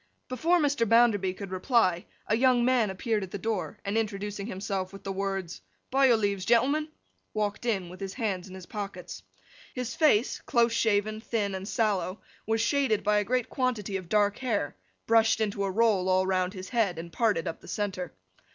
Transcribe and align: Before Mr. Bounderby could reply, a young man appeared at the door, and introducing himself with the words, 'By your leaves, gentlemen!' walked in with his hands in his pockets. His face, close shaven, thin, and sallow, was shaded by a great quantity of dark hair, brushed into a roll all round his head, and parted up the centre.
Before 0.29 0.57
Mr. 0.59 0.89
Bounderby 0.89 1.31
could 1.35 1.51
reply, 1.51 2.07
a 2.25 2.35
young 2.35 2.65
man 2.65 2.89
appeared 2.89 3.21
at 3.21 3.29
the 3.29 3.37
door, 3.37 3.77
and 3.85 3.95
introducing 3.95 4.47
himself 4.47 4.91
with 4.91 5.03
the 5.03 5.11
words, 5.11 5.61
'By 5.91 6.07
your 6.07 6.17
leaves, 6.17 6.43
gentlemen!' 6.43 6.87
walked 7.35 7.67
in 7.67 7.87
with 7.87 7.99
his 7.99 8.15
hands 8.15 8.49
in 8.49 8.55
his 8.55 8.65
pockets. 8.65 9.21
His 9.75 9.93
face, 9.95 10.41
close 10.47 10.73
shaven, 10.73 11.21
thin, 11.21 11.53
and 11.53 11.67
sallow, 11.67 12.19
was 12.47 12.61
shaded 12.61 13.03
by 13.03 13.19
a 13.19 13.23
great 13.23 13.47
quantity 13.47 13.95
of 13.95 14.09
dark 14.09 14.39
hair, 14.39 14.75
brushed 15.05 15.39
into 15.39 15.63
a 15.65 15.69
roll 15.69 16.09
all 16.09 16.25
round 16.25 16.55
his 16.55 16.69
head, 16.69 16.97
and 16.97 17.13
parted 17.13 17.47
up 17.47 17.61
the 17.61 17.67
centre. 17.67 18.11